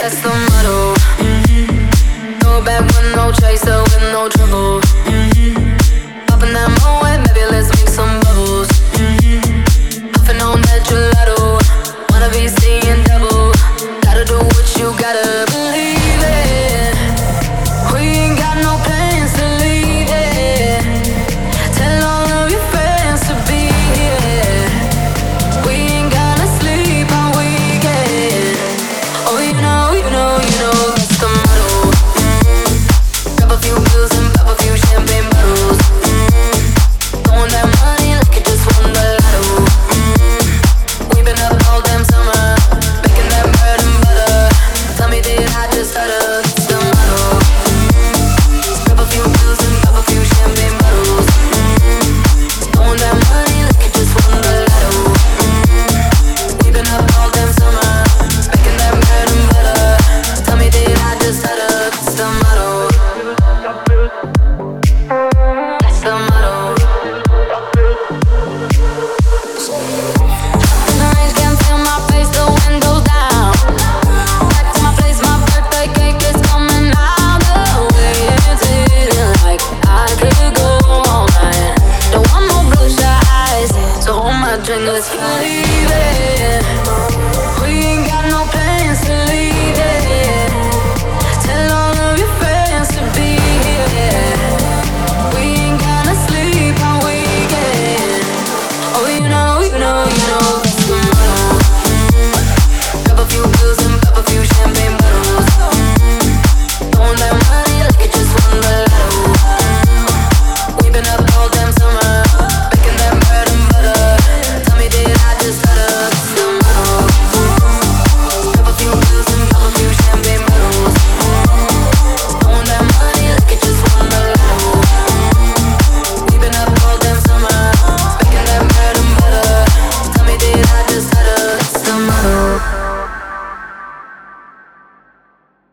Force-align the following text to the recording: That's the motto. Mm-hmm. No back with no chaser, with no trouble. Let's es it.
That's 0.00 0.18
the 0.22 0.30
motto. 0.30 0.94
Mm-hmm. 1.20 2.38
No 2.38 2.62
back 2.64 2.86
with 2.86 3.14
no 3.14 3.30
chaser, 3.32 3.82
with 3.82 4.00
no 4.00 4.30
trouble. 4.30 4.69
Let's 84.78 85.10
es 85.10 85.90
it. 85.90 86.79